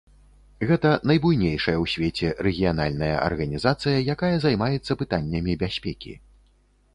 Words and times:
Гэта 0.69 0.89
найбуйнейшая 1.09 1.75
ў 1.83 1.91
свеце 1.93 2.27
рэгіянальная 2.47 3.11
арганізацыя, 3.27 4.01
якая 4.15 4.33
займаецца 4.47 4.99
пытаннямі 5.05 5.57
бяспекі. 5.67 6.13